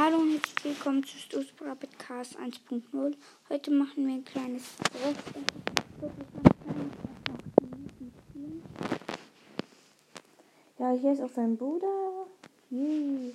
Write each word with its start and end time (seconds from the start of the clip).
Hallo 0.00 0.18
und 0.18 0.30
herzlich 0.30 0.64
willkommen 0.64 1.02
zu 1.02 1.18
Stoßbra 1.18 1.76
Cast 1.98 2.38
1.0. 2.38 3.16
Heute 3.48 3.70
machen 3.72 4.06
wir 4.06 4.14
ein 4.14 4.24
kleines 4.24 4.76
Rätsel. 4.94 5.42
Ja, 10.78 10.92
hier 10.92 11.12
ist 11.14 11.20
auch 11.20 11.30
sein 11.30 11.56
Bruder. 11.56 12.28
Yay. 12.70 13.34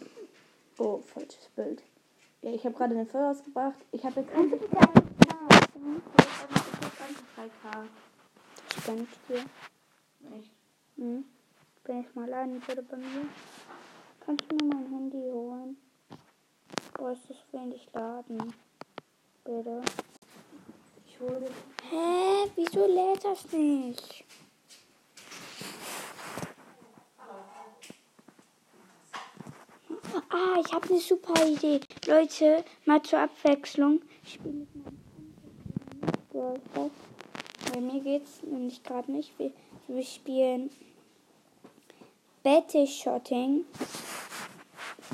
Oh, 0.77 0.99
falsches 0.99 1.49
Bild. 1.53 1.83
Ja, 2.41 2.51
ich 2.51 2.63
habe 2.63 2.75
gerade 2.75 2.95
den 2.95 3.07
Feuer 3.07 3.31
ausgebracht. 3.31 3.79
Ich 3.91 4.05
habe 4.05 4.21
jetzt 4.21 4.33
endlich 4.33 4.61
3K. 4.61 4.87
Das 8.69 8.77
ist 8.77 8.85
ganz 8.85 9.09
hier. 9.27 9.39
Echt? 10.39 10.51
Hm. 10.95 11.25
Wenn 11.83 11.99
ich 11.99 12.15
mal 12.15 12.29
laden 12.29 12.65
würde 12.65 12.83
bei 12.83 12.95
mir. 12.95 13.27
Kannst 14.25 14.49
du 14.49 14.55
mir 14.55 14.73
mein 14.73 14.89
Handy 14.89 15.17
holen? 15.17 15.75
Oh, 17.05 17.09
ist 17.09 17.29
das 17.29 17.37
wenig 17.51 17.85
laden? 17.93 18.53
Bitte. 19.43 19.81
Ich 21.05 21.19
hole. 21.19 21.49
Hä? 21.89 22.49
Wieso 22.55 22.87
lädt 22.87 23.25
das 23.25 23.51
nicht? 23.51 24.23
Ah, 30.29 30.61
ich 30.65 30.71
habe 30.71 30.89
eine 30.89 30.99
super 30.99 31.45
Idee. 31.45 31.81
Leute, 32.07 32.63
mal 32.85 33.01
zur 33.01 33.19
Abwechslung. 33.19 34.01
Ich 34.23 34.35
spiele 34.35 34.53
mit 34.53 34.73
meinem 34.73 34.97
Brawl 36.31 36.89
Bei 37.73 37.81
mir 37.81 37.99
geht's 37.99 38.41
nämlich 38.43 38.81
gerade 38.81 39.11
nicht. 39.11 39.37
Wir, 39.37 39.51
wir 39.89 40.03
spielen 40.03 40.69
Battle 42.43 42.87
Shotting. 42.87 43.65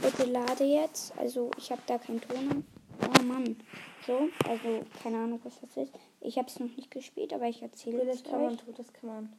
Bitte 0.01 0.25
lade 0.25 0.63
jetzt. 0.63 1.17
Also 1.17 1.51
ich 1.57 1.71
habe 1.71 1.81
da 1.85 1.97
keinen 1.97 2.21
Ton. 2.21 2.65
Oh 3.01 3.23
Mann. 3.23 3.57
So, 4.05 4.29
also 4.47 4.85
keine 5.03 5.17
Ahnung, 5.17 5.39
was 5.43 5.59
das 5.61 5.77
ist. 5.77 5.93
Ich 6.21 6.37
habe 6.37 6.47
es 6.47 6.59
noch 6.59 6.75
nicht 6.75 6.91
gespielt, 6.91 7.33
aber 7.33 7.47
ich 7.47 7.61
erzähle 7.61 8.01
es 8.09 8.23
kann 8.23 8.41
man, 8.41 8.53
euch. 8.53 8.59
das 8.75 8.93
kann 8.93 9.09
man. 9.09 9.33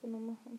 Tone 0.00 0.18
machen. 0.18 0.58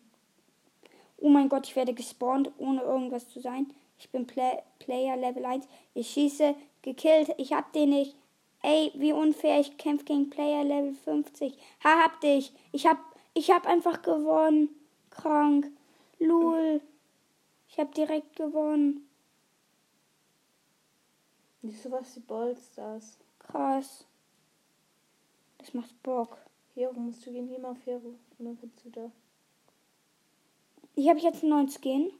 Oh 1.18 1.28
mein 1.28 1.48
Gott, 1.48 1.66
ich 1.66 1.76
werde 1.76 1.94
gespawnt, 1.94 2.50
ohne 2.58 2.82
irgendwas 2.82 3.28
zu 3.28 3.40
sein. 3.40 3.72
Ich 3.98 4.10
bin 4.10 4.26
Play 4.26 4.58
Player 4.80 5.16
Level 5.16 5.44
1. 5.44 5.66
Ich 5.94 6.10
schieße, 6.10 6.54
gekillt. 6.82 7.32
Ich 7.38 7.52
hab 7.52 7.72
den 7.72 7.90
nicht. 7.90 8.16
Ey, 8.62 8.90
wie 8.94 9.12
unfair. 9.12 9.60
Ich 9.60 9.76
kämpfe 9.76 10.04
gegen 10.04 10.30
Player 10.30 10.64
Level 10.64 10.94
50. 10.94 11.56
Ha, 11.84 12.02
hab 12.04 12.20
dich. 12.20 12.52
Ich 12.72 12.86
hab, 12.86 12.98
ich 13.34 13.50
hab 13.50 13.66
einfach 13.66 14.02
gewonnen. 14.02 14.68
Krank. 15.10 15.70
Lul. 16.18 16.80
Ich 17.72 17.78
hab 17.78 17.94
direkt 17.94 18.36
gewonnen. 18.36 19.08
Nicht 21.62 21.82
sowas 21.82 22.14
wie 22.14 22.20
Ballstars. 22.20 23.18
Krass. 23.38 24.04
Das 25.56 25.72
macht 25.72 26.02
Bock. 26.02 26.36
Hero 26.74 26.92
musst 26.92 27.24
du 27.24 27.32
gehen. 27.32 27.48
Hier 27.48 27.58
mal 27.58 27.70
auf 27.70 27.86
Hero. 27.86 28.14
Und 28.38 28.44
dann 28.44 28.60
kannst 28.60 28.84
du 28.84 28.90
da. 28.90 29.10
Ich 30.96 31.08
habe 31.08 31.20
jetzt 31.20 31.42
einen 31.42 31.52
neuen 31.52 31.70
Skin. 31.70 32.12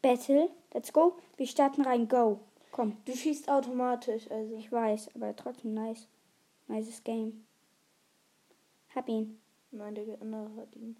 Battle. 0.00 0.48
Let's 0.72 0.90
go. 0.90 1.18
Wir 1.36 1.46
starten 1.46 1.82
rein. 1.82 2.08
Go. 2.08 2.40
Komm. 2.70 2.96
Du 3.04 3.14
schießt 3.14 3.50
automatisch, 3.50 4.30
also. 4.30 4.56
Ich 4.56 4.72
weiß, 4.72 5.14
aber 5.14 5.36
trotzdem 5.36 5.74
nice. 5.74 6.08
Nices 6.68 7.04
Game. 7.04 7.44
Hab 8.94 9.10
ihn. 9.10 9.38
Nein, 9.72 9.94
der 9.94 10.22
andere 10.22 10.56
hat 10.56 10.74
ihn. 10.74 10.96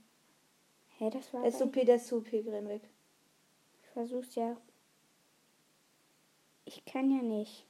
Hä, 1.02 1.10
das 1.10 1.34
war. 1.34 1.40
Der 1.40 1.48
ist 1.50 1.58
bei- 1.58 1.64
OP, 1.64 1.84
der 1.84 1.96
ist 1.96 2.12
OP, 2.12 2.30
renn 2.32 2.68
weg. 2.68 2.82
Ich 3.82 3.88
versuch's 3.88 4.36
ja. 4.36 4.56
Ich 6.64 6.84
kann 6.84 7.10
ja 7.10 7.20
nicht. 7.22 7.66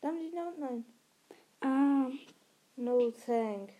Da 0.00 0.08
haben 0.08 0.20
die 0.20 0.30
da 0.30 0.52
nein. 0.58 0.84
Ah, 1.60 2.10
No 2.76 3.10
thank. 3.10 3.70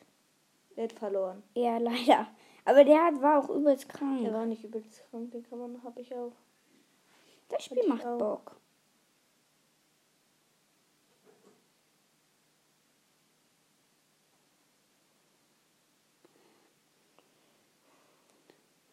Hat 0.77 0.93
verloren. 0.93 1.43
ja, 1.55 1.79
leider. 1.79 2.29
Aber 2.69 2.85
der 2.85 3.03
hat, 3.03 3.23
war 3.23 3.43
auch 3.43 3.49
übelst 3.49 3.89
Der 3.89 3.95
krank. 3.95 4.31
war 4.31 4.45
nicht 4.45 4.63
übelst 4.63 5.03
krank, 5.11 5.31
den 5.31 5.43
kann 5.43 5.59
man, 5.59 5.83
hab 5.83 5.99
ich 5.99 6.15
auch. 6.15 6.33
Das 7.49 7.65
Spiel 7.65 7.89
macht 7.89 8.05
auch. 8.05 8.19
Bock. 8.19 8.57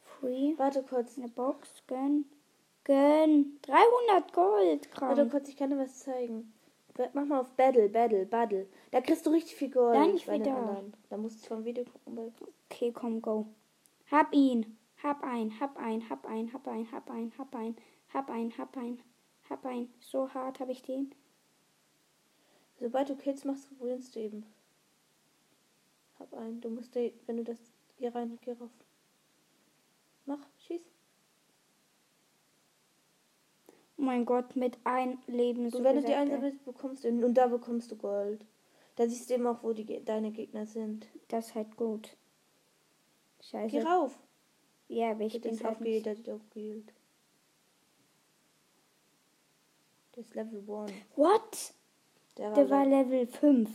Free. 0.05 0.53
Warte 0.55 0.81
kurz. 0.81 1.17
Eine 1.17 1.27
Box. 1.27 1.83
Gönn. 1.85 2.23
Gönn. 2.85 3.59
300 3.63 4.31
Gold. 4.31 4.87
Warte 5.01 5.15
Krank. 5.15 5.31
kurz, 5.31 5.49
ich 5.49 5.57
kann 5.57 5.71
dir 5.71 5.77
was 5.79 5.99
zeigen. 5.99 6.53
Mach 7.11 7.25
mal 7.25 7.41
auf 7.41 7.49
Battle, 7.49 7.89
Battle, 7.89 8.25
Battle. 8.25 8.67
Da 8.91 9.01
kriegst 9.01 9.25
du 9.25 9.31
richtig 9.31 9.57
viel 9.57 9.69
Gold. 9.69 9.95
Dann 9.95 10.13
nicht 10.13 10.31
wieder. 10.31 10.55
anderen. 10.55 10.93
Da 11.09 11.17
musst 11.17 11.43
du 11.43 11.49
vom 11.49 11.65
Video 11.65 11.83
gucken. 11.83 12.33
Okay, 12.69 12.93
komm, 12.93 13.21
go. 13.21 13.47
Hab 14.11 14.33
ihn. 14.33 14.77
Hab 15.01 15.23
ein, 15.23 15.59
hab 15.59 15.77
ein, 15.77 16.09
hab 16.09 16.25
ein, 16.25 16.51
hab 16.51 16.67
ein, 16.67 16.91
hab 16.91 17.09
ein, 17.09 17.31
hab 17.37 17.53
ein, 17.53 17.75
hab 18.13 18.29
ein, 18.29 18.57
hab 18.57 18.77
ein, 18.77 19.03
hab 19.49 19.65
ein. 19.65 19.93
So 19.99 20.33
hart 20.33 20.59
habe 20.59 20.71
ich 20.71 20.81
den. 20.81 21.13
sobald 22.79 23.09
du 23.09 23.15
Kills 23.15 23.43
machst, 23.45 23.69
gewinnst 23.77 24.15
du 24.15 24.19
eben. 24.19 24.45
Hab 26.19 26.33
einen. 26.33 26.61
Du 26.61 26.69
musst, 26.69 26.95
wenn 26.95 27.37
du 27.37 27.43
das 27.43 27.59
hier 27.97 28.15
rein, 28.15 28.39
geh 28.41 28.53
rauf. 28.53 28.71
Mach, 30.25 30.39
schieß. 30.65 30.81
Oh 33.97 34.01
mein 34.01 34.25
Gott, 34.25 34.55
mit 34.55 34.77
ein 34.83 35.19
Leben 35.27 35.69
so 35.69 35.77
Und 35.77 35.83
wenn 35.83 35.97
du 35.97 36.03
die 36.03 36.13
einsammelst, 36.13 36.65
bekommst 36.65 37.03
du, 37.03 37.09
und 37.09 37.33
da 37.33 37.47
bekommst 37.47 37.91
du 37.91 37.95
Gold. 37.95 38.43
Da 38.95 39.07
siehst 39.07 39.29
du 39.29 39.35
eben 39.35 39.47
auch, 39.47 39.63
wo 39.63 39.73
die, 39.73 40.03
deine 40.03 40.31
Gegner 40.31 40.65
sind. 40.65 41.07
Das 41.27 41.47
ist 41.47 41.55
halt 41.55 41.75
gut. 41.75 42.15
Geh 43.51 43.69
Scheiße. 43.69 43.85
rauf. 43.87 44.17
Ja, 44.87 45.11
aber 45.11 45.21
ich 45.21 45.33
Der 45.33 45.39
bin 45.39 45.51
ist 45.53 45.63
halt 45.63 45.81
nicht. 45.81 46.07
aufgeheilt. 46.27 46.93
Der 50.15 50.21
ist 50.23 50.35
Level 50.35 50.59
1. 50.59 50.91
What? 51.15 51.73
Der 52.37 52.47
war, 52.49 52.53
Der 52.55 52.69
war 52.69 52.85
Level- 52.85 53.19
Level 53.19 53.27
5. 53.27 53.69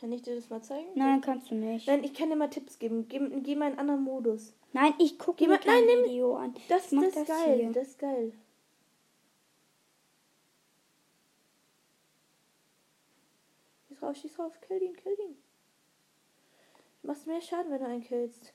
Kann 0.00 0.12
ich 0.12 0.22
dir 0.22 0.34
das 0.34 0.48
mal 0.48 0.62
zeigen? 0.62 0.88
Nein, 0.94 1.20
kannst 1.20 1.50
du 1.50 1.54
nicht. 1.54 1.86
Nein, 1.86 2.02
ich 2.04 2.14
kann 2.14 2.30
dir 2.30 2.36
mal 2.36 2.48
Tipps 2.48 2.78
geben. 2.78 3.06
Geh, 3.08 3.18
geh 3.40 3.54
mal 3.54 3.66
in 3.66 3.72
einen 3.72 3.78
anderen 3.78 4.02
Modus. 4.02 4.54
Nein, 4.72 4.94
ich 4.98 5.18
gucke 5.18 5.38
Geh 5.38 5.46
mir 5.46 5.54
mal- 5.54 5.58
kein 5.60 5.84
nein, 5.84 6.04
Video 6.04 6.36
an. 6.36 6.54
Das, 6.68 6.88
das 6.88 7.02
ist 7.02 7.16
das 7.16 7.28
geil. 7.28 7.56
hier. 7.58 7.72
Das 7.72 7.88
ist 7.88 7.98
geil. 7.98 8.32
Schieß 13.88 14.02
rauf, 14.02 14.16
schieß 14.16 14.38
rauf. 14.38 14.60
Kill 14.62 14.82
ihn, 14.82 14.96
kill 14.96 15.16
ihn. 15.20 15.36
Du 17.02 17.08
machst 17.08 17.26
mehr 17.26 17.40
Schaden, 17.40 17.70
wenn 17.72 17.80
du 17.80 17.86
einen 17.86 18.04
killst. 18.04 18.52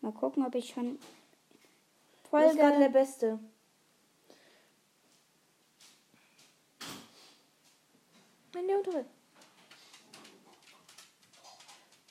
Mal 0.00 0.12
gucken, 0.12 0.46
ob 0.46 0.54
ich 0.54 0.70
schon 0.70 0.98
Du 2.30 2.36
bist 2.36 2.56
gerade 2.56 2.78
der. 2.78 2.88
Beste. 2.88 3.38
Nein, 8.54 8.66
der 8.66 8.78
untere. 8.78 9.04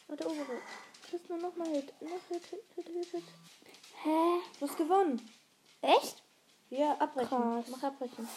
Oh, 0.09 0.15
der 0.15 0.27
obere. 0.27 0.61
Du 1.09 1.17
hast 1.17 1.29
nur 1.29 1.37
noch 1.37 1.55
mal 1.55 1.67
Hit. 1.69 1.93
Noch 2.01 2.09
Hit, 2.29 2.45
Hit, 2.45 2.63
Hit, 2.75 2.87
Hit, 2.87 3.05
Hit. 3.11 3.23
Hä? 4.03 4.39
Du 4.59 4.67
hast 4.67 4.77
gewonnen. 4.77 5.29
Echt? 5.81 6.23
Ja, 6.69 6.93
abbrechen. 6.99 7.29
Krass. 7.29 7.65
Mach 7.69 7.83
abbrechen. 7.83 8.27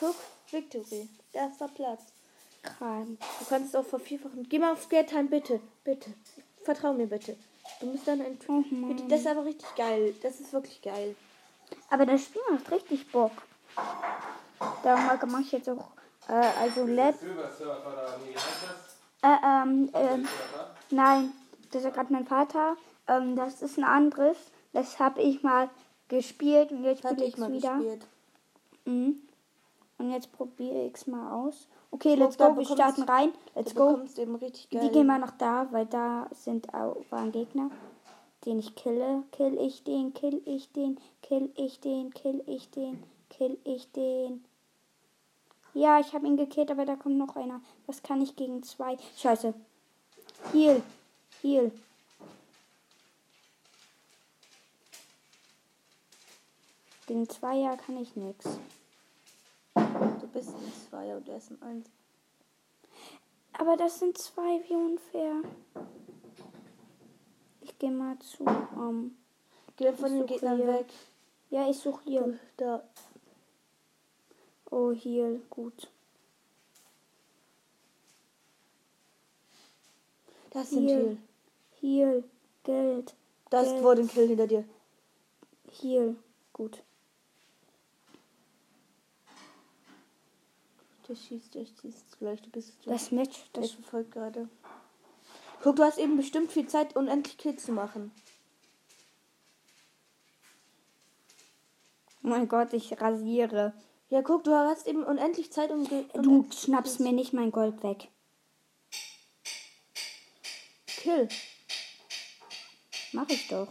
Guck, 0.00 0.16
Victory. 0.50 1.08
Erster 1.32 1.68
Platz. 1.68 2.13
Krank. 2.64 3.18
Du 3.38 3.44
kannst 3.48 3.76
auch 3.76 3.84
vervierfachen. 3.84 4.48
Geh 4.48 4.58
mal 4.58 4.72
auf 4.72 4.88
Get 4.88 5.08
Time, 5.08 5.24
bitte. 5.28 5.60
Bitte. 5.84 6.10
Vertrau 6.62 6.92
mir 6.92 7.06
bitte. 7.06 7.36
Du 7.80 7.86
musst 7.86 8.06
dann 8.08 8.20
ein. 8.20 8.38
Oh 8.48 8.62
Bitte, 8.88 9.04
das 9.08 9.20
ist 9.20 9.26
aber 9.26 9.44
richtig 9.44 9.74
geil. 9.76 10.14
Das 10.22 10.40
ist 10.40 10.52
wirklich 10.52 10.80
geil. 10.82 11.14
Aber 11.90 12.06
das 12.06 12.22
Spiel 12.24 12.42
macht 12.50 12.70
richtig 12.70 13.10
Bock. 13.10 13.32
Darum 14.82 15.30
mache 15.30 15.42
ich 15.42 15.52
jetzt 15.52 15.68
auch, 15.68 15.90
äh, 16.28 16.32
also 16.32 16.86
da, 16.86 17.12
das? 17.12 17.22
äh, 19.22 19.26
ähm, 19.44 19.86
Silbersurfer? 19.92 20.74
nein, 20.90 21.32
das 21.72 21.84
ist 21.84 21.94
gerade 21.94 22.12
mein 22.12 22.26
Vater. 22.26 22.76
Ähm, 23.08 23.36
das 23.36 23.62
ist 23.62 23.78
ein 23.78 23.84
anderes. 23.84 24.36
Das 24.72 24.98
habe 24.98 25.20
ich 25.22 25.42
mal 25.42 25.68
gespielt 26.08 26.70
und 26.70 26.84
jetzt 26.84 27.04
Hatte 27.04 27.14
spiele 27.14 27.26
ich 27.28 27.34
ich 27.34 27.40
mal 27.40 27.52
wieder. 27.52 27.74
gespielt. 27.76 28.06
Mhm. 28.84 29.16
Und 29.98 30.10
jetzt 30.10 30.32
probiere 30.32 30.86
ich 30.86 30.94
es 30.94 31.06
mal 31.06 31.32
aus. 31.32 31.68
Okay, 31.94 32.16
let's 32.16 32.36
go, 32.36 32.56
wir 32.56 32.64
starten 32.64 33.04
rein. 33.04 33.32
Let's 33.54 33.72
go. 33.72 34.00
Die 34.16 34.90
gehen 34.90 35.06
mal 35.06 35.20
nach 35.20 35.30
da, 35.38 35.68
weil 35.70 35.86
da 35.86 36.28
sind 36.32 36.74
auch, 36.74 36.96
waren 37.10 37.30
Gegner. 37.30 37.70
den 38.44 38.58
ich 38.58 38.74
kille, 38.74 39.22
kill 39.30 39.56
ich 39.60 39.84
den, 39.84 40.12
kill 40.12 40.42
ich 40.44 40.72
den, 40.72 40.98
kill 41.22 41.52
ich 41.54 41.78
den, 41.78 42.12
kill 42.12 42.42
ich 42.46 42.68
den, 42.70 43.02
kill 43.30 43.58
ich 43.62 43.92
den. 43.92 44.44
Ja, 45.72 46.00
ich 46.00 46.12
habe 46.12 46.26
ihn 46.26 46.36
gekillt, 46.36 46.72
aber 46.72 46.84
da 46.84 46.96
kommt 46.96 47.16
noch 47.16 47.36
einer. 47.36 47.60
Was 47.86 48.02
kann 48.02 48.20
ich 48.20 48.34
gegen 48.34 48.64
zwei? 48.64 48.96
Scheiße. 49.16 49.54
Heal. 50.52 50.82
Heal. 51.42 51.70
Gegen 57.06 57.28
Zweier 57.28 57.76
kann 57.76 58.02
ich 58.02 58.16
nichts. 58.16 58.58
Ein 60.34 60.72
Zweier 60.90 61.16
und 61.16 61.28
er 61.28 61.36
ist 61.36 61.50
ein 61.50 61.62
Eins. 61.62 61.88
Aber 63.52 63.76
das 63.76 64.00
sind 64.00 64.18
zwei, 64.18 64.62
wie 64.68 64.74
unfair. 64.74 65.42
Ich 67.60 67.78
gehe 67.78 67.90
mal 67.90 68.18
zu. 68.18 68.44
Um, 68.44 69.16
Geh 69.76 69.92
von 69.92 70.10
den 70.12 70.26
Gegnern 70.26 70.56
hier. 70.56 70.66
weg. 70.66 70.86
ja, 71.50 71.68
ich 71.70 71.78
suche 71.78 72.02
hier. 72.04 72.38
Da. 72.56 72.82
Oh, 74.70 74.92
Heal. 74.92 75.40
Gut. 75.50 75.88
Das 80.50 80.70
sind 80.70 80.88
Hier. 80.88 80.96
Heal. 80.98 81.18
Heal. 81.80 82.24
Geld. 82.64 83.14
Das 83.50 83.68
Geld. 83.68 83.82
wurde 83.82 84.02
ein 84.02 84.08
Kill 84.08 84.28
hinter 84.28 84.46
dir. 84.46 84.64
Heal. 85.80 86.16
Gut. 86.52 86.82
Der 91.08 91.14
schießt, 91.14 91.54
der 91.54 91.66
schießt. 91.66 92.16
Vielleicht 92.18 92.50
bist 92.52 92.74
du. 92.84 92.90
Das 92.90 93.10
Match, 93.10 93.44
das 93.52 93.72
verfolgt 93.72 94.12
gerade. 94.12 94.48
Guck, 95.62 95.76
du 95.76 95.82
hast 95.82 95.98
eben 95.98 96.16
bestimmt 96.16 96.52
viel 96.52 96.66
Zeit, 96.66 96.96
unendlich 96.96 97.36
Kills 97.38 97.64
zu 97.64 97.72
machen. 97.72 98.12
Oh 102.22 102.28
mein 102.28 102.48
Gott, 102.48 102.72
ich 102.72 103.00
rasiere. 103.00 103.74
Ja, 104.08 104.22
guck, 104.22 104.44
du 104.44 104.54
hast 104.54 104.86
eben 104.86 105.04
unendlich 105.04 105.52
Zeit, 105.52 105.70
um. 105.70 105.86
Du 106.14 106.46
schnappst 106.50 107.00
mir 107.00 107.12
nicht 107.12 107.32
mein 107.32 107.52
Gold 107.52 107.82
weg. 107.82 108.08
Kill. 110.86 111.28
Mach 113.12 113.28
ich 113.28 113.48
doch. 113.48 113.68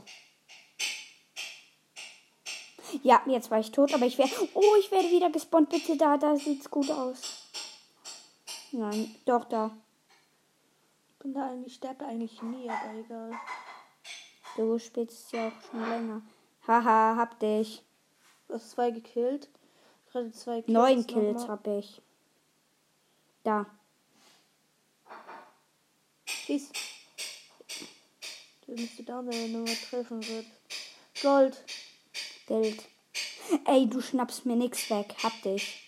Ja, 3.02 3.22
jetzt 3.26 3.50
war 3.50 3.60
ich 3.60 3.72
tot, 3.72 3.94
aber 3.94 4.06
ich 4.06 4.18
werde. 4.18 4.32
Oh, 4.54 4.76
ich 4.80 4.92
werde 4.92 5.10
wieder 5.10 5.30
gespawnt. 5.30 5.70
Bitte 5.70 5.98
da, 5.98 6.18
da 6.18 6.36
sieht's 6.36 6.70
gut 6.70 6.92
aus. 6.92 7.48
Nein, 8.72 9.16
doch 9.26 9.46
da. 9.46 9.72
Bin 11.20 11.34
da 11.34 11.50
eigentlich, 11.50 11.76
sterbe 11.76 12.06
eigentlich 12.06 12.42
nie, 12.42 12.70
aber 12.70 13.00
egal. 13.00 13.32
Du 14.56 14.78
spielst 14.78 15.32
ja 15.32 15.48
auch 15.48 15.72
schon 15.72 15.90
länger. 15.90 16.22
Haha, 16.68 17.16
hab 17.18 17.40
dich. 17.40 17.84
Du 18.48 18.56
hast 18.56 18.72
zwei 18.72 18.92
gekillt. 18.92 19.50
Gerade 20.12 20.32
zwei 20.32 20.62
Kills. 20.62 20.74
Neun 20.74 21.08
Kills 21.08 21.48
hab 21.48 21.66
ich. 21.68 22.02
Da. 23.44 23.66
Schieß. 26.26 26.72
Du 28.66 28.74
müsste 28.74 29.04
down 29.04 29.32
sein, 29.32 29.42
wenn 29.42 29.54
du 29.54 29.60
mal 29.60 29.76
treffen 29.76 30.26
wird. 30.28 30.46
Gold. 31.22 31.64
Geld. 32.48 32.84
Ey, 33.66 33.88
du 33.88 34.02
schnappst 34.02 34.46
mir 34.46 34.56
nix 34.56 34.90
weg. 34.90 35.16
Hab 35.24 35.40
dich. 35.44 35.80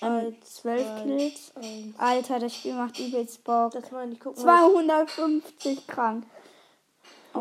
Ähm, 0.00 0.12
Eins, 0.12 0.54
zwölf 0.54 0.82
zwei, 0.82 1.02
Kills. 1.02 1.52
eins. 1.56 1.98
Alter, 1.98 2.38
das 2.38 2.54
Spiel 2.54 2.74
macht 2.74 2.98
übelst 2.98 3.42
Bock. 3.44 3.72
Das 3.72 3.90
meine 3.90 4.12
ich, 4.12 4.20
guck 4.20 4.36
mal. 4.36 4.42
250 4.42 5.86
krank. 5.86 6.24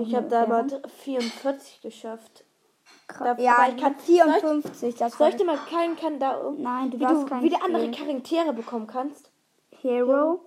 Ich 0.01 0.15
habe 0.15 0.27
da 0.29 0.45
mal 0.47 0.81
44 1.03 1.81
geschafft. 1.81 2.45
Da- 3.19 3.37
Ja, 3.37 3.57
aber 3.57 3.75
ich 3.75 3.81
kann 3.81 3.93
kann- 3.95 3.99
54. 3.99 4.95
Das 4.95 5.17
Soll 5.17 5.29
ich 5.29 5.35
dir 5.35 5.43
mal 5.45 5.57
keinen 5.69 5.97
kann 5.97 6.17
da 6.19 6.37
um, 6.37 6.61
Nein, 6.61 6.91
du 6.91 6.99
wie 6.99 7.03
du 7.03 7.41
wieder 7.41 7.61
andere. 7.63 7.91
Charaktere 7.91 8.53
bekommen 8.53 8.87
kannst? 8.87 9.29
Hero. 9.81 10.39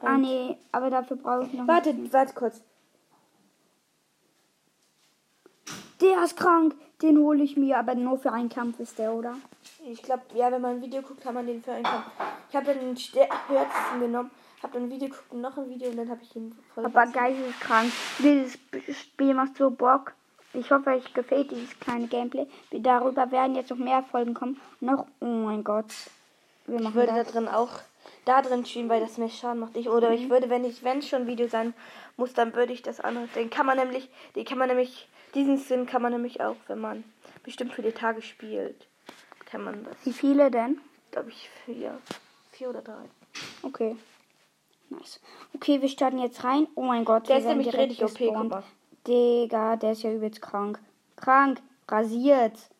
Ah, 0.00 0.16
nee, 0.16 0.56
aber 0.72 0.90
dafür 0.90 1.16
brauche 1.16 1.46
ich 1.46 1.52
noch. 1.52 1.66
Warte, 1.68 1.94
warte 2.12 2.34
kurz. 2.34 2.60
Der 6.08 6.24
ist 6.24 6.36
krank. 6.36 6.74
Den 7.02 7.18
hole 7.18 7.42
ich 7.44 7.56
mir, 7.56 7.78
aber 7.78 7.94
nur 7.94 8.18
für 8.18 8.32
einen 8.32 8.48
Kampf 8.48 8.80
ist 8.80 8.98
der, 8.98 9.12
oder? 9.12 9.34
Ich 9.86 10.02
glaube, 10.02 10.22
ja, 10.34 10.50
wenn 10.50 10.60
man 10.60 10.76
ein 10.76 10.82
Video 10.82 11.00
guckt, 11.02 11.20
kann 11.22 11.34
man 11.34 11.46
den 11.46 11.62
für 11.62 11.72
einen 11.72 11.84
Kampf. 11.84 12.06
Ich 12.50 12.56
habe 12.56 12.74
den 12.74 12.96
stärksten 12.96 14.00
genommen, 14.00 14.30
habe 14.62 14.72
dann 14.72 14.84
ein 14.84 14.90
Video 14.90 15.08
geguckt 15.08 15.30
und 15.32 15.40
noch 15.40 15.56
ein 15.56 15.68
Video 15.68 15.90
und 15.90 15.96
dann 15.96 16.08
habe 16.10 16.20
ich 16.22 16.34
ihn 16.34 16.56
voll. 16.74 16.84
Aber 16.86 17.06
geisteskrank. 17.06 17.92
Dieses 18.18 18.58
Spiel 18.98 19.34
macht 19.34 19.56
so 19.56 19.70
Bock. 19.70 20.14
Ich 20.54 20.70
hoffe, 20.72 20.90
euch 20.90 21.12
gefällt 21.14 21.50
dieses 21.52 21.78
kleine 21.78 22.08
Gameplay. 22.08 22.46
Wir- 22.70 22.80
Darüber 22.80 23.30
werden 23.30 23.54
jetzt 23.54 23.70
noch 23.70 23.76
mehr 23.76 24.02
Folgen 24.02 24.34
kommen. 24.34 24.60
Noch, 24.80 25.06
oh 25.20 25.24
mein 25.26 25.62
Gott. 25.62 25.92
Wir 26.66 26.76
Ich 26.78 26.82
machen 26.82 26.94
würde 26.94 27.12
da 27.12 27.22
das. 27.22 27.32
drin 27.32 27.46
auch 27.48 27.70
da 28.24 28.42
drin 28.42 28.64
spielen, 28.66 28.88
weil 28.88 29.00
das 29.00 29.18
mehr 29.18 29.28
Schaden 29.28 29.60
macht. 29.60 29.76
Ich, 29.76 29.88
oder 29.88 30.10
ich 30.12 30.28
würde, 30.30 30.48
wenn 30.50 30.64
ich, 30.64 30.82
wenn 30.82 31.00
schon 31.02 31.26
Video 31.28 31.46
sein 31.46 31.74
muss, 32.16 32.32
dann 32.34 32.54
würde 32.54 32.72
ich 32.72 32.82
das 32.82 32.98
andere. 33.00 33.26
Den 33.36 33.50
kann 33.50 33.66
man 33.66 33.76
nämlich, 33.78 34.08
den 34.34 34.44
kann 34.44 34.58
man 34.58 34.68
nämlich, 34.68 35.06
diesen 35.34 35.58
Sinn 35.58 35.86
kann 35.86 36.02
man 36.02 36.12
nämlich 36.12 36.40
auch, 36.40 36.56
wenn 36.66 36.80
man 36.80 37.04
bestimmt 37.42 37.74
viele 37.74 37.94
Tage 37.94 38.22
spielt, 38.22 38.86
kann 39.46 39.64
man 39.64 39.84
das, 39.84 39.96
Wie 40.04 40.12
viele 40.12 40.50
denn? 40.50 40.80
glaube 41.10 41.30
ich, 41.30 41.48
vier, 41.64 41.98
vier 42.50 42.70
oder 42.70 42.82
drei. 42.82 43.04
Okay. 43.62 43.96
Nice. 44.90 45.20
Okay, 45.54 45.80
wir 45.82 45.88
starten 45.88 46.18
jetzt 46.18 46.44
rein. 46.44 46.66
Oh 46.74 46.82
mein 46.82 47.04
Gott. 47.04 47.28
Der 47.28 47.36
wir 47.36 47.40
ist 47.40 47.46
nämlich 47.46 47.74
richtig 47.74 48.02
OP, 48.02 48.48
mal. 48.48 48.62
Digga, 49.06 49.76
der 49.76 49.92
ist 49.92 50.02
ja 50.02 50.12
übelst 50.12 50.40
krank. 50.40 50.80
Krank. 51.16 51.60
Rasiert. 51.88 52.70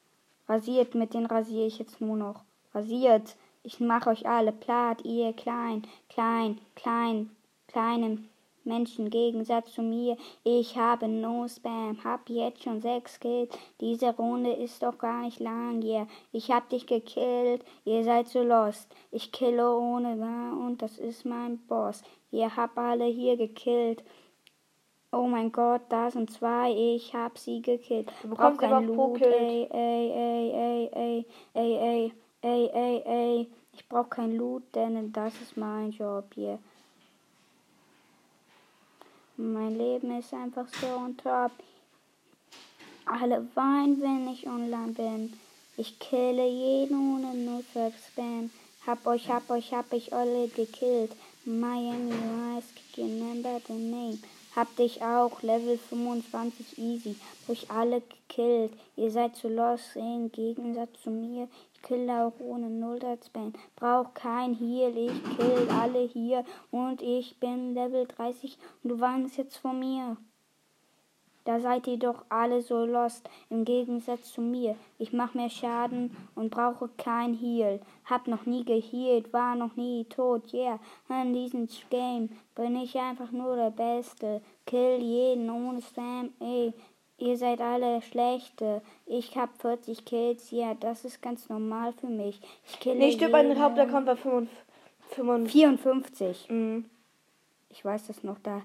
Rasiert. 0.48 0.94
Mit 0.94 1.14
den 1.14 1.26
rasiere 1.26 1.66
ich 1.66 1.78
jetzt 1.78 2.00
nur 2.00 2.16
noch. 2.16 2.44
Rasiert. 2.74 3.36
Ich 3.62 3.80
mache 3.80 4.10
euch 4.10 4.26
alle 4.26 4.52
platt. 4.52 5.02
Ihr 5.04 5.32
klein, 5.34 5.86
klein, 6.08 6.58
klein, 6.76 7.30
kleinen 7.66 8.28
Menschen. 8.68 9.10
Gegensatz 9.10 9.72
zu 9.72 9.82
mir. 9.82 10.16
Ich 10.44 10.76
habe 10.76 11.08
no 11.08 11.48
Spam. 11.48 11.98
Hab 12.04 12.28
jetzt 12.28 12.62
schon 12.62 12.80
sechs 12.80 13.18
Kills. 13.18 13.52
Diese 13.80 14.14
Runde 14.14 14.52
ist 14.52 14.82
doch 14.82 14.98
gar 14.98 15.22
nicht 15.22 15.40
lang. 15.40 15.82
Yeah. 15.82 16.06
Ich 16.30 16.52
hab 16.52 16.68
dich 16.68 16.86
gekillt. 16.86 17.64
Ihr 17.84 18.04
seid 18.04 18.28
so 18.28 18.42
lost. 18.42 18.94
Ich 19.10 19.32
kille 19.32 19.76
ohne 19.76 20.20
War 20.20 20.56
und 20.56 20.82
das 20.82 20.98
ist 20.98 21.24
mein 21.24 21.58
Boss. 21.66 22.02
Ihr 22.30 22.54
habt 22.54 22.78
alle 22.78 23.06
hier 23.06 23.36
gekillt. 23.36 24.04
Oh 25.10 25.26
mein 25.26 25.50
Gott, 25.50 25.80
da 25.88 26.10
sind 26.10 26.30
zwei. 26.30 26.70
Ich 26.70 27.14
hab 27.14 27.38
sie 27.38 27.62
gekillt. 27.62 28.12
Du 28.22 28.28
Brauch 28.28 28.50
bekommst 28.50 28.60
kein 28.60 28.86
Loot. 28.86 29.22
Ey, 29.22 29.66
ey, 29.70 30.10
ey, 30.12 30.50
ey, 30.52 30.90
ey, 30.92 31.26
ey, 31.54 31.74
ey, 31.74 32.12
ey, 32.42 32.70
ey, 32.72 33.02
ey. 33.06 33.48
Ich 33.72 33.88
brauch 33.88 34.10
kein 34.10 34.36
Loot, 34.36 34.64
denn 34.74 35.10
das 35.12 35.40
ist 35.40 35.56
mein 35.56 35.92
Job 35.92 36.26
hier. 36.34 36.58
Mein 39.40 39.78
Leben 39.78 40.18
ist 40.18 40.34
einfach 40.34 40.66
so 40.80 40.88
on 40.88 41.16
top. 41.16 41.52
Alle 43.06 43.46
weinen, 43.54 44.02
wenn 44.02 44.26
ich 44.32 44.48
online 44.48 44.92
bin. 44.94 45.32
Ich 45.76 46.00
kille 46.00 46.44
jeden 46.44 46.96
ohne 47.14 47.32
nur 47.34 47.62
Spam. 47.62 48.50
Hab 48.84 49.06
euch, 49.06 49.30
hab 49.30 49.48
euch, 49.48 49.72
hab 49.72 49.92
ich 49.92 50.12
alle 50.12 50.48
gekillt. 50.48 51.12
Miami 51.44 52.10
Vice, 52.10 52.64
remember 52.96 53.60
the 53.68 53.74
name. 53.74 54.18
Hab 54.56 54.74
dich 54.74 55.02
auch, 55.02 55.40
Level 55.42 55.78
25 55.78 56.76
easy. 56.76 57.14
Hab 57.14 57.50
euch 57.50 57.70
alle 57.70 58.02
gekillt. 58.02 58.72
Ihr 58.96 59.12
seid 59.12 59.36
zu 59.36 59.46
lost 59.46 59.94
im 59.94 60.32
Gegensatz 60.32 61.00
zu 61.04 61.10
mir. 61.10 61.46
Kill 61.82 62.10
auch 62.10 62.38
ohne 62.40 62.68
Null 62.68 63.00
Spam. 63.24 63.52
Brauch 63.76 64.12
kein 64.14 64.54
Heal, 64.54 64.96
ich 64.96 65.36
kill 65.36 65.68
alle 65.70 66.00
hier. 66.00 66.44
Und 66.70 67.02
ich 67.02 67.38
bin 67.40 67.74
Level 67.74 68.06
30 68.06 68.58
und 68.82 68.90
du 68.90 69.00
weinst 69.00 69.36
jetzt 69.36 69.56
vor 69.56 69.72
mir. 69.72 70.16
Da 71.48 71.60
seid 71.60 71.86
ihr 71.86 71.98
doch 71.98 72.26
alle 72.28 72.60
so 72.60 72.84
lost, 72.84 73.26
im 73.48 73.64
Gegensatz 73.64 74.32
zu 74.32 74.42
mir. 74.42 74.76
Ich 74.98 75.14
mach 75.14 75.32
mehr 75.32 75.48
Schaden 75.48 76.14
und 76.34 76.50
brauche 76.50 76.90
kein 76.98 77.32
Heal. 77.32 77.80
Hab 78.04 78.28
noch 78.28 78.44
nie 78.44 78.66
gehealt, 78.66 79.32
war 79.32 79.54
noch 79.54 79.74
nie 79.74 80.04
tot, 80.04 80.52
yeah. 80.52 80.78
In 81.08 81.32
diesem 81.32 81.66
Game 81.88 82.28
bin 82.54 82.76
ich 82.76 82.98
einfach 82.98 83.30
nur 83.32 83.56
der 83.56 83.70
Beste. 83.70 84.42
Kill 84.66 85.00
jeden 85.00 85.48
ohne 85.48 85.80
Spam, 85.80 86.34
ey. 86.38 86.74
Ihr 87.18 87.36
seid 87.36 87.60
alle 87.60 88.00
schlechte. 88.00 88.80
Ich 89.04 89.36
hab 89.36 89.60
40 89.60 90.04
Kills, 90.04 90.52
ja, 90.52 90.74
das 90.74 91.04
ist 91.04 91.20
ganz 91.20 91.48
normal 91.48 91.92
für 91.92 92.06
mich. 92.06 92.40
Ich 92.68 92.78
kille 92.78 93.10
stimmt, 93.10 93.32
mein 93.32 93.48
jeden. 93.48 93.60
Hauptaccount 93.60 94.06
war 94.06 94.16
55. 94.16 94.56
55. 95.10 95.52
54. 95.52 96.50
Mhm. 96.50 96.84
Ich 97.70 97.84
weiß 97.84 98.06
das 98.06 98.22
noch 98.22 98.38
da. 98.38 98.62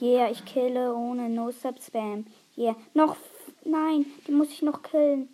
Yeah, 0.00 0.30
ich 0.30 0.44
kille 0.44 0.94
ohne 0.94 1.28
No-Sub-Spam. 1.28 2.26
Yeah. 2.56 2.76
Noch. 2.94 3.16
Nein, 3.64 4.06
die 4.26 4.32
muss 4.32 4.50
ich 4.50 4.62
noch 4.62 4.82
killen. 4.82 5.28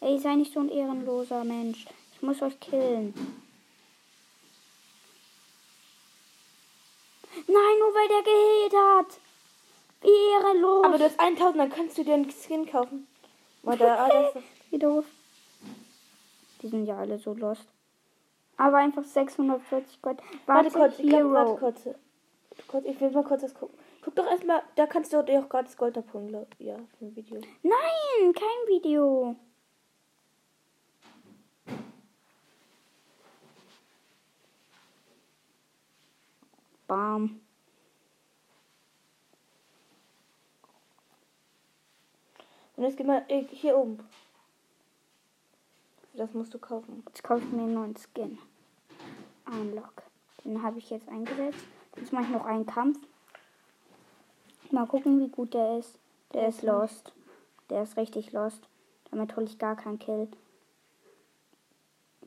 Ey, 0.00 0.18
sei 0.18 0.36
nicht 0.36 0.52
so 0.52 0.60
ein 0.60 0.68
ehrenloser 0.68 1.42
Mensch. 1.42 1.86
Ich 2.14 2.22
muss 2.22 2.40
euch 2.40 2.58
killen. 2.60 3.12
Nein, 7.48 7.78
nur 7.78 7.94
weil 7.94 8.08
der 8.08 8.22
geheilt 8.22 8.74
hat. 8.98 9.20
Wie 10.02 10.32
ehrenlos. 10.32 10.84
Aber 10.84 10.98
du 10.98 11.04
hast 11.04 11.18
1000, 11.18 11.56
dann 11.56 11.70
kannst 11.70 11.98
du 11.98 12.04
dir 12.04 12.14
einen 12.14 12.30
Skin 12.30 12.66
kaufen. 12.66 13.06
Oder, 13.62 13.98
ah, 13.98 14.08
das 14.08 14.36
ist, 14.36 14.44
Wie 14.70 14.78
doof. 14.78 15.04
Die 16.62 16.68
sind 16.68 16.86
ja 16.86 16.98
alle 16.98 17.18
so 17.18 17.34
lost. 17.34 17.66
Aber 18.56 18.78
einfach 18.78 19.04
640 19.04 20.02
Gold. 20.02 20.18
warte 20.46 20.74
Warte, 20.74 20.78
kurz, 20.78 20.98
ich 20.98 21.08
glaub, 21.08 21.32
warte 21.32 21.56
kurz. 21.58 21.82
kurz. 22.68 22.84
Ich 22.86 23.00
will 23.00 23.10
mal 23.10 23.24
kurz 23.24 23.42
das 23.42 23.54
gucken. 23.54 23.78
Guck 24.02 24.14
doch 24.16 24.26
erstmal, 24.26 24.62
da 24.76 24.86
kannst 24.86 25.12
du 25.12 25.22
dir 25.22 25.40
auch 25.40 25.48
gratis 25.48 25.76
Gold 25.76 25.98
abholen, 25.98 26.28
glaub 26.28 26.48
Ja, 26.58 26.76
für 26.98 27.06
ein 27.06 27.16
Video. 27.16 27.40
Nein, 27.62 28.32
kein 28.32 28.68
Video. 28.68 29.36
Bam. 36.88 37.40
Und 42.76 42.84
jetzt 42.84 42.96
geh 42.96 43.04
mal 43.04 43.24
äh, 43.28 43.44
hier 43.44 43.76
oben. 43.76 43.98
Das 46.14 46.32
musst 46.32 46.52
du 46.54 46.58
kaufen. 46.58 47.04
Jetzt 47.06 47.22
kaufe 47.22 47.44
ich 47.44 47.52
mir 47.52 47.62
einen 47.62 47.74
neuen 47.74 47.94
Skin. 47.96 48.38
Unlock. 49.46 50.02
Den 50.44 50.62
habe 50.62 50.78
ich 50.78 50.90
jetzt 50.90 51.08
eingesetzt. 51.08 51.64
Jetzt 51.96 52.12
mache 52.12 52.24
ich 52.24 52.30
noch 52.30 52.44
einen 52.44 52.66
Kampf. 52.66 52.98
Mal 54.70 54.86
gucken, 54.86 55.20
wie 55.20 55.28
gut 55.28 55.54
der 55.54 55.78
ist. 55.78 55.98
Der 56.32 56.48
ist 56.48 56.62
lost. 56.62 57.12
Der 57.70 57.82
ist 57.82 57.96
richtig 57.96 58.32
lost. 58.32 58.68
Damit 59.10 59.36
hole 59.36 59.46
ich 59.46 59.58
gar 59.58 59.76
keinen 59.76 59.98
Kill. 59.98 60.28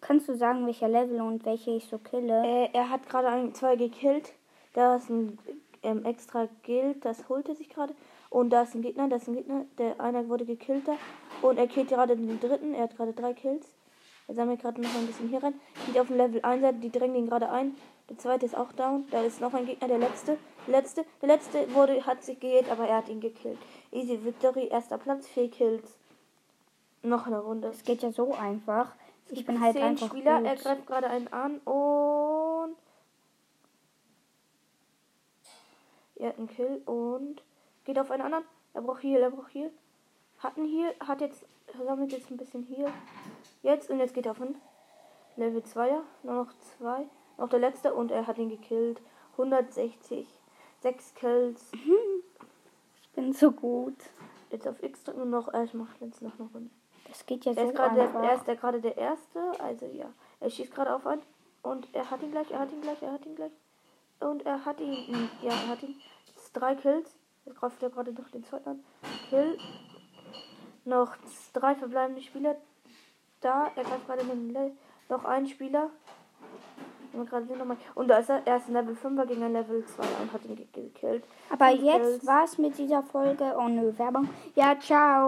Kannst 0.02 0.28
du 0.30 0.36
sagen, 0.36 0.66
welcher 0.66 0.88
Level 0.88 1.22
und 1.22 1.46
welche 1.46 1.72
ich 1.72 1.86
so 1.86 1.98
kille? 1.98 2.44
Äh, 2.44 2.70
er 2.74 2.90
hat 2.90 3.08
gerade 3.08 3.30
ein, 3.30 3.54
zwei 3.54 3.76
gekillt. 3.76 4.34
Da 4.74 4.96
ist 4.96 5.10
ein 5.10 5.38
ähm, 5.84 6.06
extra 6.06 6.48
Guild, 6.64 7.04
das 7.04 7.28
holt 7.30 7.50
er 7.50 7.56
sich 7.56 7.70
gerade. 7.70 7.94
Und 8.30 8.52
da 8.52 8.62
ist 8.62 8.76
ein 8.76 8.82
Gegner, 8.82 9.10
da 9.10 9.18
ist 9.18 9.28
ein 9.28 9.36
Gegner. 9.36 9.66
Der 9.78 10.00
einer 10.00 10.30
wurde 10.30 10.46
gekillt 10.46 10.88
da. 10.88 10.96
Und 11.42 11.58
er 11.58 11.68
killt 11.68 11.90
gerade 11.90 12.16
den 12.16 12.40
dritten. 12.40 12.74
Er 12.74 12.84
hat 12.84 12.96
gerade 12.96 13.14
drei 13.14 13.34
Kills. 13.34 13.68
Er 14.28 14.36
sammelt 14.36 14.62
gerade 14.62 14.80
noch 14.80 14.96
ein 14.96 15.08
bisschen 15.08 15.28
hier 15.28 15.44
rein. 15.44 15.60
Geht 15.86 16.00
auf 16.00 16.08
dem 16.08 16.16
Level 16.16 16.40
1, 16.42 16.80
die 16.80 16.92
drängen 16.92 17.18
ihn 17.18 17.28
gerade 17.28 17.50
ein. 17.50 17.76
Der 18.10 18.18
zweite 18.18 18.46
ist 18.46 18.56
auch 18.56 18.72
down. 18.72 19.06
Da 19.12 19.22
ist 19.24 19.42
noch 19.42 19.54
ein 19.54 19.66
Gegner, 19.66 19.90
der 19.90 19.98
letzte. 19.98 20.38
Der 20.68 20.80
letzte, 20.80 21.06
der 21.22 21.28
letzte 21.28 21.74
wurde, 21.74 22.06
hat 22.06 22.24
sich 22.24 22.40
geheilt, 22.40 22.72
aber 22.72 22.88
er 22.88 22.98
hat 22.98 23.10
ihn 23.10 23.20
gekillt. 23.20 23.58
Easy 23.92 24.24
Victory, 24.24 24.68
erster 24.68 24.98
Platz, 24.98 25.28
vier 25.28 25.50
Kills. 25.50 25.98
Noch 27.04 27.28
eine 27.28 27.40
Runde. 27.40 27.68
Es 27.70 27.84
geht 27.84 28.04
ja 28.04 28.12
so 28.12 28.34
einfach. 28.34 28.96
Ich 29.30 29.46
bin 29.46 29.60
halt 29.60 29.74
Zehn 29.74 29.84
einfach 29.84 30.08
Spieler, 30.08 30.38
gut. 30.38 30.48
er 30.48 30.56
greift 30.56 30.88
gerade 30.88 31.08
einen 31.08 31.28
an 31.30 31.58
und 31.66 32.31
er 36.22 36.30
hat 36.30 36.38
einen 36.38 36.48
Kill 36.48 36.82
und 36.86 37.44
geht 37.84 37.98
auf 38.00 38.12
einen 38.12 38.22
anderen. 38.24 38.46
Er 38.74 38.82
braucht 38.82 39.04
Heal, 39.04 39.22
er 39.22 39.32
braucht 39.32 39.54
Heal. 39.54 39.72
Hat 40.40 40.58
einen 40.58 40.68
Heal, 40.68 40.94
hat 41.00 41.22
jetzt, 41.22 41.46
sammelt 41.78 42.12
jetzt 42.12 42.30
ein 42.30 42.38
bisschen 42.38 42.64
Heal. 42.64 42.92
Jetzt 43.64 43.90
und 43.90 44.00
jetzt 44.00 44.14
geht 44.14 44.26
er 44.26 44.32
auf 44.32 44.42
einen 44.42 44.60
Level 45.36 45.62
2er, 45.62 46.02
nur 46.24 46.36
noch 46.36 46.54
zwei. 46.78 47.06
Noch 47.38 47.50
der 47.50 47.60
letzte 47.60 47.94
und 47.94 48.12
er 48.12 48.28
hat 48.28 48.38
ihn 48.38 48.50
gekillt. 48.50 49.02
160, 49.34 50.28
6 50.82 51.14
Kills. 51.16 51.72
Ich 53.04 53.16
bin 53.16 53.34
so 53.34 53.52
gut. 53.52 53.98
Jetzt 54.52 54.66
auf 54.70 54.82
X 54.82 55.04
drücken 55.04 55.24
und 55.24 55.32
noch, 55.32 55.54
äh, 55.54 55.66
ich 55.66 55.74
mach 55.74 55.90
jetzt 56.00 56.22
noch 56.22 56.40
eine 56.40 56.48
Runde. 56.48 56.70
Das 57.10 57.26
geht 57.26 57.44
ja 57.44 57.52
Er 57.52 57.68
so 57.68 57.74
der, 57.74 57.84
einfach. 57.84 58.24
er 58.24 58.36
ist 58.36 58.48
der, 58.48 58.56
gerade 58.56 58.80
der 58.80 58.96
Erste, 58.96 59.52
also 59.60 59.86
ja. 59.88 60.06
Er 60.40 60.50
schießt 60.50 60.74
gerade 60.74 60.96
auf 60.96 61.06
einen 61.06 61.22
und 61.62 61.94
er 61.94 62.10
hat 62.10 62.24
ihn 62.24 62.32
gleich, 62.32 62.50
er 62.52 62.60
hat 62.60 62.72
ihn 62.72 62.80
gleich, 62.80 63.02
er 63.02 63.12
hat 63.12 63.26
ihn 63.26 63.36
gleich. 63.36 63.52
Und 64.22 64.46
er 64.46 64.64
hat 64.66 64.80
ihn, 64.80 65.30
ja, 65.42 65.50
er 65.52 65.68
hat 65.70 65.84
ihn. 65.84 65.96
Jetzt 66.28 66.54
drei 66.54 66.76
Kills. 66.76 67.16
Jetzt 67.46 67.60
greift 67.60 67.82
er 67.84 67.90
gerade 67.90 68.14
noch 68.14 68.30
den 68.30 68.44
zweiten 68.44 68.70
an. 68.70 68.84
Kill. 69.30 69.58
Noch 70.86 71.16
drei 71.54 71.76
verbleibende 71.76 72.22
Spieler. 72.22 72.56
Da, 73.42 73.72
er 73.76 73.84
greift 73.84 74.06
gerade 74.08 74.24
den, 74.24 74.54
Le- 74.54 74.72
noch 75.10 75.26
einen 75.26 75.48
Spieler. 75.48 75.90
Und. 77.14 77.30
Und 77.96 78.08
da 78.08 78.20
ist 78.20 78.30
er, 78.30 78.42
er 78.48 78.56
ist 78.58 78.68
ein 78.70 78.74
Level 78.74 78.96
5er 78.96 79.26
gegen 79.26 79.44
ein 79.44 79.52
Level 79.52 79.84
2 79.86 80.04
und 80.22 80.32
hat 80.32 80.46
ihn 80.46 80.56
ge- 80.56 80.66
gekillt. 80.72 81.26
Aber 81.50 81.68
Fünf 81.70 81.82
jetzt 81.84 82.26
war's 82.26 82.58
mit 82.58 82.78
dieser 82.78 83.04
Folge. 83.04 83.54
Oh 83.58 83.68
nö, 83.68 83.92
Werbung. 83.98 84.30
Ja, 84.56 84.80
ciao. 84.80 85.28